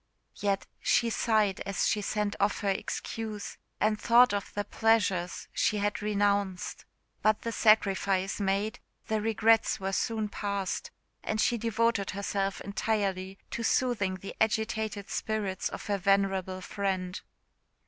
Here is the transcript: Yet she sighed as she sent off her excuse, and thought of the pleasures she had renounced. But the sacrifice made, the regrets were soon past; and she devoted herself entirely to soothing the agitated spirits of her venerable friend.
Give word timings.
Yet 0.41 0.65
she 0.79 1.11
sighed 1.11 1.59
as 1.63 1.87
she 1.87 2.01
sent 2.01 2.35
off 2.39 2.61
her 2.61 2.69
excuse, 2.71 3.59
and 3.79 4.01
thought 4.01 4.33
of 4.33 4.51
the 4.55 4.63
pleasures 4.63 5.47
she 5.53 5.77
had 5.77 6.01
renounced. 6.01 6.85
But 7.21 7.43
the 7.43 7.51
sacrifice 7.51 8.39
made, 8.41 8.79
the 9.09 9.21
regrets 9.21 9.79
were 9.79 9.91
soon 9.93 10.27
past; 10.27 10.89
and 11.23 11.39
she 11.39 11.55
devoted 11.59 12.09
herself 12.17 12.61
entirely 12.61 13.37
to 13.51 13.61
soothing 13.61 14.15
the 14.15 14.33
agitated 14.41 15.07
spirits 15.11 15.69
of 15.69 15.85
her 15.85 15.99
venerable 15.99 16.61
friend. 16.61 17.21